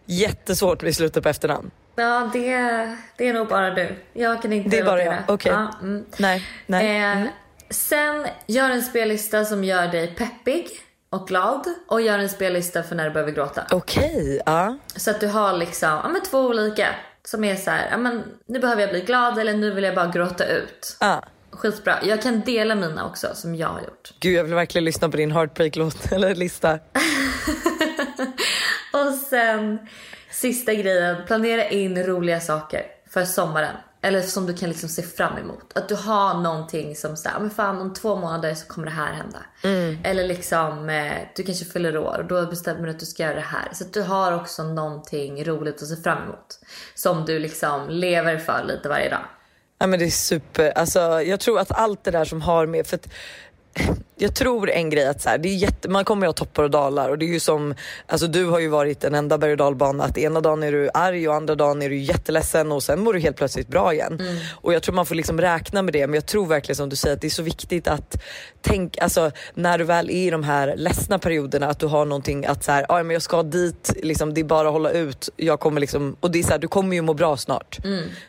Jättesvårt 0.07 0.83
med 0.83 0.95
slutet 0.97 1.23
på 1.23 1.29
efternamn. 1.29 1.71
ja 1.97 2.31
det, 2.33 2.49
det 3.17 3.29
är 3.29 3.33
nog 3.35 3.49
bara 3.49 3.71
du. 3.75 3.89
Jag 4.13 4.43
kan 4.43 4.53
inte 4.53 4.69
Det 4.71 4.79
är 4.79 4.85
bara 4.85 5.05
jag, 5.05 5.17
okej. 5.29 5.53
Ja, 5.53 5.75
mm. 5.83 6.05
Nej, 6.17 6.47
nej. 6.67 7.13
Eh, 7.23 7.27
Sen 7.71 8.27
gör 8.47 8.71
en 8.71 8.83
spellista 8.83 9.45
som 9.45 9.65
gör 9.65 9.89
dig 9.89 10.15
peppig 10.15 10.69
och 11.11 11.29
glad 11.29 11.67
och 11.89 12.01
gör 12.01 12.19
en 12.19 12.29
spellista 12.29 12.83
för 12.83 12.95
när 12.95 13.05
du 13.05 13.11
behöver 13.11 13.33
gråta. 13.33 13.67
Okej, 13.71 14.43
ja. 14.47 14.79
Så 14.97 15.11
att 15.11 15.21
du 15.21 15.27
har 15.27 15.53
liksom 15.57 15.89
ja, 15.89 16.09
men 16.09 16.23
två 16.23 16.39
olika 16.41 16.87
som 17.25 17.45
är 17.45 17.57
så 17.57 17.71
här, 17.71 17.89
ja, 17.91 17.97
men 17.97 18.23
nu 18.47 18.59
behöver 18.59 18.83
jag 18.83 18.91
bli 18.91 19.01
glad 19.01 19.39
eller 19.39 19.55
nu 19.55 19.71
vill 19.71 19.85
jag 19.85 19.95
bara 19.95 20.07
gråta 20.07 20.47
ut. 20.47 20.97
ja. 21.01 21.25
Skitbra. 21.53 21.99
Jag 22.03 22.23
kan 22.23 22.41
dela 22.41 22.75
mina 22.75 23.07
också 23.07 23.29
som 23.35 23.55
jag 23.55 23.69
har 23.69 23.81
gjort. 23.81 24.13
Gud 24.21 24.35
jag 24.35 24.45
vill 24.45 24.55
verkligen 24.55 24.85
lyssna 24.85 25.09
på 25.09 25.17
din 25.17 25.33
heartbreak-låt 25.33 26.13
eller 26.13 26.35
lista. 26.35 26.73
Och 28.93 29.15
sen 29.31 29.79
sista 30.31 30.75
grejen, 30.75 31.17
planera 31.27 31.69
in 31.69 32.03
roliga 32.03 32.41
saker 32.41 32.83
för 33.11 33.25
sommaren. 33.25 33.77
Eller 34.03 34.23
som 34.23 34.47
du 34.47 34.55
kan 34.55 34.69
liksom 34.69 34.89
se 34.89 35.03
fram 35.03 35.39
emot. 35.39 35.73
Att 35.75 35.89
du 35.89 35.95
har 35.95 36.35
någonting 36.35 36.97
som 36.97 37.17
säger, 37.17 37.39
men 37.41 37.51
fan 37.51 37.81
om 37.81 37.95
två 37.95 38.17
månader 38.17 38.55
så 38.55 38.67
kommer 38.67 38.87
det 38.87 38.93
här 38.93 39.13
hända. 39.13 39.39
Eller 40.05 40.29
liksom, 40.29 40.89
eh, 40.89 41.13
du 41.37 41.43
kanske 41.43 41.65
fyller 41.65 41.97
år 41.97 42.19
och 42.19 42.25
då 42.25 42.47
bestämmer 42.47 42.85
du 42.85 42.91
att 42.91 43.01
du 43.01 43.07
ska 43.07 43.23
göra 43.23 43.35
det 43.35 43.41
här. 43.41 43.69
Så 43.73 43.85
att 43.85 43.93
du 43.93 44.03
har 44.03 44.33
också 44.33 44.63
någonting 44.63 45.45
roligt 45.45 45.83
att 45.83 45.89
se 45.89 45.97
fram 45.97 46.23
emot. 46.23 46.59
Som 46.95 47.25
du 47.25 47.39
liksom 47.39 47.89
lever 47.89 48.39
för 48.39 48.65
lite 48.65 48.89
varje 48.89 49.11
dag. 49.11 49.25
Ja 49.79 49.87
men 49.87 49.99
det 49.99 50.05
är 50.05 50.11
super, 50.11 50.79
alltså 50.79 51.01
jag 51.23 51.41
tror 51.41 51.59
att 51.59 51.73
allt 51.73 52.05
det 52.05 52.11
där 52.11 52.25
som 52.25 52.43
har 52.43 52.67
med, 52.67 52.87
för 52.87 52.97
att 52.97 53.09
jag 54.23 54.35
tror 54.35 54.71
en 54.71 54.91
grej 54.91 55.07
att 55.07 55.21
så 55.23 55.29
här, 55.29 55.39
det 55.39 55.49
är 55.49 55.55
jätte, 55.55 55.89
man 55.89 56.05
kommer 56.05 56.27
ju 56.27 56.29
ha 56.29 56.33
toppar 56.33 56.63
och 56.63 56.71
dalar 56.71 57.09
och 57.09 57.19
det 57.19 57.25
är 57.25 57.33
ju 57.33 57.41
som, 57.41 57.75
alltså 58.07 58.27
du 58.27 58.45
har 58.45 58.59
ju 58.59 58.69
varit 58.69 59.05
en 59.05 59.15
enda 59.15 59.39
berg 59.39 59.51
och 59.53 59.57
dalbana 59.57 60.05
att 60.05 60.19
ena 60.19 60.41
dagen 60.41 60.63
är 60.63 60.73
du 60.73 60.91
arg 60.95 61.29
och 61.29 61.35
andra 61.35 61.55
dagen 61.55 61.83
är 61.83 61.89
du 61.91 61.97
jätteledsen 61.99 62.73
och 62.73 62.83
sen 62.83 63.01
mår 63.01 63.13
du 63.13 63.21
helt 63.21 63.37
plötsligt 63.37 63.69
bra 63.69 63.95
igen. 63.95 64.21
Och 64.53 64.73
jag 64.75 64.83
tror 64.83 64.95
man 64.95 65.07
får 65.07 65.15
liksom 65.15 65.41
räkna 65.41 65.83
med 65.83 65.93
det 65.93 66.07
men 66.07 66.15
jag 66.15 66.27
tror 66.27 66.47
verkligen 66.47 66.77
som 66.77 66.89
du 66.89 66.97
säger 66.97 67.17
att 67.17 67.21
det 67.21 67.27
är 67.29 67.31
så 67.31 67.43
viktigt 67.43 67.89
att 67.89 68.23
tänk, 68.61 68.99
alltså 68.99 69.31
när 69.55 69.79
du 69.79 69.85
väl 69.85 70.11
är 70.11 70.15
i 70.27 70.31
de 70.31 70.45
här 70.45 70.77
ledsna 70.77 71.19
perioderna 71.19 71.67
att 71.67 71.79
du 71.79 71.87
har 71.87 72.05
någonting 72.05 72.47
att 72.47 72.65
så 72.65 72.73
här, 72.73 72.87
"Ja, 72.89 73.03
men 73.03 73.11
jag 73.15 73.23
ska 73.23 73.43
dit, 73.43 73.93
liksom, 74.03 74.35
det 74.35 74.41
är 74.41 74.45
bara 74.45 74.69
att 74.69 74.73
hålla 74.75 74.91
ut, 74.91 75.29
jag 75.37 75.61
kommer 75.61 75.81
liksom, 75.81 76.17
och 76.21 76.31
det 76.31 76.39
är 76.39 76.43
så 76.43 76.51
här, 76.51 76.59
du 76.59 76.69
kommer 76.69 76.97
ju 76.97 77.03
må 77.03 77.15
bra 77.15 77.37
snart. 77.37 77.79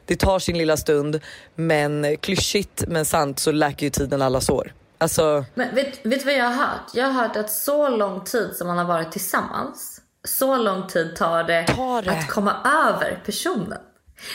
Det 0.05 0.15
tar 0.15 0.39
sin 0.39 0.57
lilla 0.57 0.77
stund 0.77 1.19
men 1.55 2.17
klyschigt 2.17 2.83
men 2.87 3.05
sant 3.05 3.39
så 3.39 3.51
läker 3.51 3.85
ju 3.85 3.89
tiden 3.89 4.21
alla 4.21 4.41
sår. 4.41 4.73
Alltså, 5.01 5.45
Men 5.53 5.75
vet, 5.75 6.05
vet 6.05 6.19
du 6.19 6.25
vad 6.25 6.33
jag 6.33 6.45
har 6.45 6.65
hört? 6.65 6.89
Jag 6.93 7.05
har 7.05 7.11
hört 7.11 7.35
att 7.35 7.51
så 7.51 7.89
lång 7.89 8.23
tid 8.23 8.55
som 8.55 8.67
man 8.67 8.77
har 8.77 8.85
varit 8.85 9.11
tillsammans, 9.11 10.01
så 10.23 10.57
lång 10.57 10.87
tid 10.87 11.15
tar 11.15 11.43
det, 11.43 11.63
Tar 11.63 12.01
det? 12.01 12.11
att 12.11 12.29
komma 12.29 12.55
över 12.87 13.21
personen. 13.25 13.79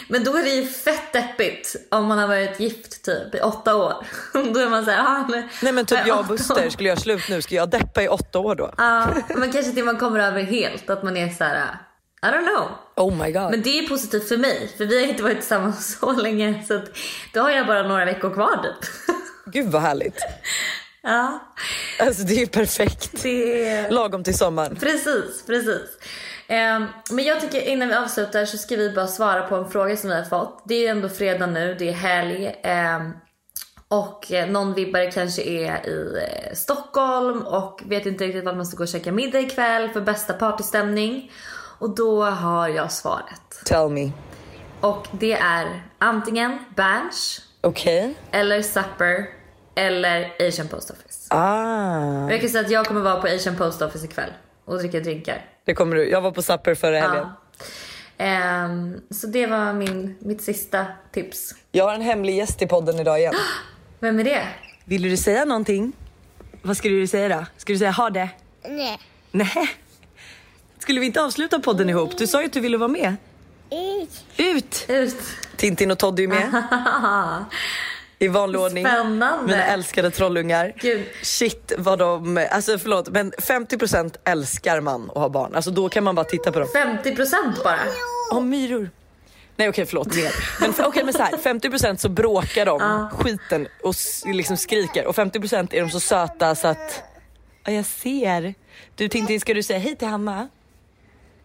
Men 0.08 0.24
då 0.24 0.36
är 0.36 0.42
det 0.42 0.50
ju 0.50 0.66
fett 0.66 1.12
deppigt 1.12 1.76
om 1.90 2.06
man 2.06 2.18
har 2.18 2.28
varit 2.28 2.60
gift 2.60 3.04
typ 3.04 3.34
i 3.34 3.40
åtta 3.40 3.76
år. 3.76 4.06
då 4.32 4.60
är 4.60 4.70
man 4.70 4.84
såhär, 4.84 5.00
ah, 5.06 5.26
men, 5.28 5.48
nej 5.62 5.72
men 5.72 5.86
typ 5.86 5.98
ja, 5.98 6.06
jag 6.06 6.18
och 6.18 6.26
Buster, 6.26 6.70
skulle 6.70 6.88
jag 6.88 6.98
slut 6.98 7.22
nu, 7.30 7.42
ska 7.42 7.54
jag 7.54 7.70
deppa 7.70 8.02
i 8.02 8.08
åtta 8.08 8.38
år 8.38 8.54
då? 8.54 8.74
Ja, 8.78 9.06
men 9.36 9.52
kanske 9.52 9.72
till 9.72 9.84
man 9.84 9.96
kommer 9.96 10.20
över 10.20 10.42
helt, 10.42 10.90
att 10.90 11.02
man 11.02 11.16
är 11.16 11.28
så 11.28 11.44
här. 11.44 11.78
I 12.22 12.26
don't 12.26 12.46
know. 12.46 12.68
Oh 12.96 13.24
my 13.24 13.32
god. 13.32 13.50
Men 13.50 13.62
det 13.62 13.78
är 13.78 13.88
positivt 13.88 14.28
för 14.28 14.36
mig, 14.36 14.74
för 14.76 14.84
vi 14.84 15.00
har 15.00 15.08
inte 15.08 15.22
varit 15.22 15.40
tillsammans 15.40 15.98
så 16.00 16.12
länge 16.12 16.64
så 16.68 16.74
att 16.76 16.84
då 17.34 17.40
har 17.40 17.50
jag 17.50 17.66
bara 17.66 17.82
några 17.82 18.04
veckor 18.04 18.34
kvar 18.34 18.56
typ. 18.62 19.05
Gud 19.46 19.66
vad 19.72 19.82
härligt. 19.82 20.18
ja, 21.02 21.40
Alltså 22.00 22.22
det 22.22 22.34
är 22.34 22.38
ju 22.38 22.46
perfekt. 22.46 23.22
det 23.22 23.68
är... 23.68 23.90
Lagom 23.90 24.24
till 24.24 24.38
sommaren. 24.38 24.76
Precis, 24.76 25.46
precis. 25.46 25.80
Ehm, 26.48 26.84
men 27.10 27.24
jag 27.24 27.40
tycker 27.40 27.60
innan 27.60 27.88
vi 27.88 27.94
avslutar 27.94 28.44
så 28.44 28.58
ska 28.58 28.76
vi 28.76 28.90
bara 28.90 29.06
svara 29.06 29.42
på 29.42 29.56
en 29.56 29.70
fråga 29.70 29.96
som 29.96 30.10
vi 30.10 30.16
har 30.16 30.24
fått. 30.24 30.62
Det 30.68 30.74
är 30.74 30.80
ju 30.80 30.86
ändå 30.86 31.08
fredag 31.08 31.46
nu, 31.46 31.74
det 31.78 31.88
är 31.88 31.92
helg. 31.92 32.60
ehm, 32.62 33.12
och 33.88 34.32
eh, 34.32 34.48
någon 34.50 34.74
vibbare 34.74 35.10
kanske 35.10 35.42
är 35.42 35.88
i 35.88 36.18
eh, 36.48 36.54
Stockholm 36.54 37.42
och 37.42 37.82
vet 37.86 38.06
inte 38.06 38.24
riktigt 38.24 38.44
vart 38.44 38.56
man 38.56 38.66
ska 38.66 38.76
gå 38.76 38.82
och 38.82 38.88
käka 38.88 39.12
middag 39.12 39.40
ikväll 39.40 39.88
för 39.88 40.00
bästa 40.00 40.32
partystämning. 40.32 41.32
Och 41.78 41.94
då 41.94 42.24
har 42.24 42.68
jag 42.68 42.92
svaret. 42.92 43.62
Tell 43.64 43.88
me. 43.88 44.10
Och 44.80 45.06
det 45.12 45.32
är 45.32 45.82
antingen 45.98 46.58
Berns 46.76 47.40
Okej. 47.66 48.14
eller 48.32 48.62
Supper 48.62 49.26
eller 49.74 50.32
Asian 50.48 50.68
Post 50.68 50.90
Office. 50.90 51.34
Ah. 51.34 52.30
Jag 52.30 52.40
kan 52.40 52.48
säga 52.50 52.64
att 52.64 52.70
jag 52.70 52.86
kommer 52.86 53.00
vara 53.00 53.20
på 53.20 53.26
Asian 53.26 53.56
Post 53.56 53.82
Office 53.82 54.04
ikväll 54.04 54.30
och 54.64 54.78
dricka 54.78 55.00
drinkar. 55.00 55.44
Det 55.64 55.74
kommer 55.74 55.96
du. 55.96 56.10
Jag 56.10 56.20
var 56.20 56.30
på 56.30 56.42
Supper 56.42 56.74
förra 56.74 57.00
helgen. 57.00 57.26
Ja. 57.26 58.24
Ehm, 58.24 59.00
så 59.10 59.26
det 59.26 59.46
var 59.46 59.72
min, 59.72 60.16
mitt 60.18 60.42
sista 60.42 60.86
tips. 61.12 61.54
Jag 61.72 61.84
har 61.84 61.94
en 61.94 62.02
hemlig 62.02 62.36
gäst 62.36 62.62
i 62.62 62.66
podden 62.66 63.00
idag 63.00 63.18
igen. 63.18 63.34
Vem 64.00 64.18
är 64.20 64.24
det? 64.24 64.42
Vill 64.84 65.02
du 65.02 65.16
säga 65.16 65.44
någonting? 65.44 65.92
Vad 66.62 66.76
skulle 66.76 66.96
du 66.96 67.06
säga 67.06 67.28
då? 67.28 67.46
Skulle 67.56 67.74
du 67.74 67.78
säga 67.78 67.90
ha 67.90 68.10
det? 68.10 68.28
Nej. 68.68 68.98
Nej. 69.30 69.68
Skulle 70.78 71.00
vi 71.00 71.06
inte 71.06 71.22
avsluta 71.22 71.58
podden 71.58 71.90
ihop? 71.90 72.18
Du 72.18 72.26
sa 72.26 72.40
ju 72.40 72.46
att 72.46 72.52
du 72.52 72.60
ville 72.60 72.76
vara 72.76 72.88
med. 72.88 73.16
Ut. 73.70 74.24
Ut! 74.36 74.84
Ut. 74.88 75.16
Tintin 75.56 75.90
och 75.90 75.98
Toddy 75.98 76.24
är 76.24 76.28
med. 76.28 76.64
I 78.18 78.28
vanlig 78.28 78.60
ordning. 78.60 78.86
Spännande. 78.86 79.46
Mina 79.46 79.64
älskade 79.64 80.10
trollungar. 80.10 80.72
Gud. 80.80 81.06
Shit 81.22 81.72
vad 81.78 81.98
de, 81.98 82.46
alltså 82.50 82.78
förlåt 82.78 83.08
men 83.08 83.32
50% 83.32 84.16
älskar 84.24 84.80
man 84.80 85.10
att 85.10 85.16
ha 85.16 85.28
barn. 85.28 85.54
Alltså 85.54 85.70
då 85.70 85.88
kan 85.88 86.04
man 86.04 86.14
bara 86.14 86.24
titta 86.24 86.52
på 86.52 86.58
dem. 86.58 86.68
50% 86.74 87.64
bara. 87.64 87.78
Åh 88.32 88.40
myror. 88.40 88.90
Nej 89.56 89.68
okej 89.68 89.86
förlåt 89.86 90.16
mer. 90.16 90.32
Men 90.60 90.74
okej 90.86 91.04
men 91.04 91.12
så 91.12 91.22
här, 91.22 91.32
50% 91.32 91.96
så 91.96 92.08
bråkar 92.08 92.66
de 92.66 93.08
skiten 93.12 93.68
och 93.82 93.94
liksom 94.26 94.56
skriker 94.56 95.06
och 95.06 95.14
50% 95.14 95.74
är 95.74 95.80
de 95.80 95.90
så 95.90 96.00
söta 96.00 96.54
så 96.54 96.68
att 96.68 97.02
ja, 97.64 97.72
jag 97.72 97.86
ser. 97.86 98.54
Du 98.94 99.08
Tintin 99.08 99.40
ska 99.40 99.54
du 99.54 99.62
säga 99.62 99.78
hej 99.78 99.96
till 99.96 100.08
Hanna? 100.08 100.48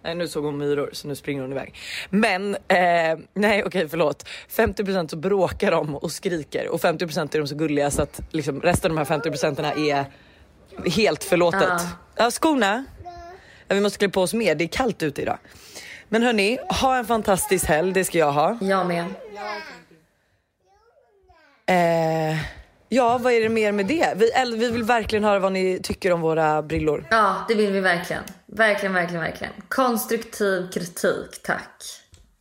Nej 0.04 0.16
nu 0.16 0.28
såg 0.28 0.44
hon 0.46 0.58
myror 0.58 0.90
så 0.94 1.08
nu 1.08 1.16
springer 1.16 1.42
hon 1.42 1.52
iväg. 1.52 1.76
Men 2.10 2.56
eh, 2.56 3.20
nej 3.34 3.64
okej 3.66 3.90
förlåt. 3.90 4.26
50% 4.50 5.08
så 5.08 5.16
bråkar 5.16 5.72
de 5.72 5.96
och 5.96 6.12
skriker 6.12 6.68
och 6.68 6.80
50% 6.82 7.36
är 7.36 7.40
de 7.40 7.48
så 7.48 7.56
gulliga 7.56 7.92
så 7.92 8.02
att 8.02 8.20
liksom, 8.32 8.62
resten 8.62 8.92
av 8.92 9.06
de 9.06 9.12
här 9.14 9.20
50% 9.20 9.90
är 9.90 10.06
helt 10.90 11.24
förlåtet. 11.24 11.64
Ja. 11.68 11.80
Ja, 12.16 12.32
skorna. 12.32 12.86
Ja, 13.68 13.76
vi 13.76 13.82
måste 13.82 14.00
klä 14.00 14.10
på 14.10 14.22
oss 14.22 14.34
mer, 14.34 14.56
det 14.56 14.64
är 14.64 14.68
kallt 14.68 15.04
ute 15.04 15.22
idag. 15.22 15.38
Men 16.10 16.24
hörni, 16.24 16.58
ha 16.82 16.98
en 16.98 17.06
fantastisk 17.06 17.66
helg, 17.66 17.94
det 17.94 18.04
ska 18.04 18.18
jag 18.18 18.32
ha. 18.32 18.58
Jag 18.62 18.88
med. 18.88 19.06
Eh, 21.66 22.38
ja, 22.90 23.18
vad 23.18 23.34
är 23.34 23.42
det 23.42 23.50
mer 23.50 23.72
med 23.72 23.86
det? 23.86 24.14
Vi, 24.16 24.32
vi 24.58 24.72
vill 24.72 24.84
verkligen 24.84 25.24
höra 25.24 25.40
vad 25.40 25.52
ni 25.52 25.80
tycker 25.84 26.14
om 26.14 26.22
våra 26.22 26.62
brillor. 26.62 27.08
Ja, 27.10 27.46
det 27.48 27.56
vill 27.56 27.72
vi 27.72 27.80
verkligen. 27.80 28.24
Verkligen, 28.56 28.94
verkligen, 28.94 29.22
verkligen. 29.24 29.54
Konstruktiv 29.68 30.72
kritik, 30.72 31.42
tack. 31.44 31.84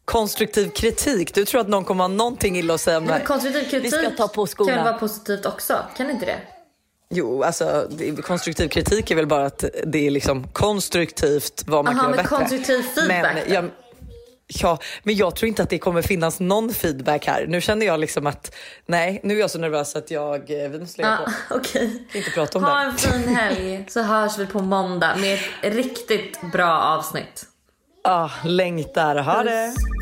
Konstruktiv 0.05 0.71
kritik, 0.71 1.35
du 1.35 1.45
tror 1.45 1.61
att 1.61 1.69
någon 1.69 1.85
kommer 1.85 2.05
ha 2.05 2.09
någonting 2.09 2.57
illa 2.59 2.75
att 2.75 2.81
säga 2.81 2.99
om 2.99 3.05
det 3.05 3.11
Men 3.11 3.21
här? 3.21 3.27
konstruktiv 3.27 3.61
kritik 3.71 3.85
Vi 3.85 3.91
ska 3.91 4.11
ta 4.11 4.29
på 4.29 4.47
skorna. 4.47 4.75
kan 4.75 4.85
vara 4.85 4.99
positivt 4.99 5.47
också? 5.47 5.79
Kan 5.97 6.11
inte 6.11 6.27
det? 6.27 6.39
Jo, 7.11 7.43
alltså 7.43 7.89
det, 7.91 8.23
konstruktiv 8.23 8.69
kritik 8.69 9.11
är 9.11 9.15
väl 9.15 9.27
bara 9.27 9.47
att 9.47 9.65
det 9.87 10.07
är 10.07 10.11
liksom 10.11 10.49
konstruktivt 10.53 11.63
vad 11.67 11.85
man 11.85 11.95
Aha, 11.95 12.03
kan 12.03 12.11
göra 12.13 12.17
men 12.17 12.25
bättre. 12.25 12.37
konstruktiv 12.37 12.83
feedback 12.83 13.35
Men 13.47 13.55
jag, 13.55 13.71
ja, 14.63 14.79
men 15.03 15.17
jag 15.17 15.37
tror 15.37 15.49
inte 15.49 15.63
att 15.63 15.71
det 15.71 15.79
kommer 15.79 16.03
finnas 16.03 16.41
någon 16.41 16.75
feedback 16.75 17.27
här. 17.27 17.47
Nu 17.49 17.61
känner 17.61 17.87
jag 17.87 18.01
liksom 18.01 18.27
att 18.27 18.55
nej, 18.87 19.21
nu 19.23 19.37
är 19.37 19.41
jag 19.41 19.51
så 19.51 19.59
nervös 19.59 19.97
att 19.97 20.11
jag, 20.11 20.51
eh, 20.65 20.69
vi 20.71 20.79
måste 20.81 21.03
lägga 21.03 21.19
Ja, 21.27 21.33
på. 21.49 21.55
okej. 21.55 22.07
Inte 22.13 22.31
prata 22.31 22.59
om 22.59 22.65
Ha 22.65 22.75
det. 22.79 22.85
en 22.85 22.97
fin 22.97 23.37
helg 23.37 23.85
så 23.89 24.03
hörs 24.03 24.39
vi 24.39 24.47
på 24.47 24.61
måndag 24.63 25.17
med 25.17 25.39
ett 25.63 25.75
riktigt 25.75 26.41
bra 26.53 26.81
avsnitt. 26.81 27.47
Ah, 28.05 28.31
längtar, 28.45 29.17
ha 29.17 29.43
det. 29.43 29.73
Puss. 29.77 30.00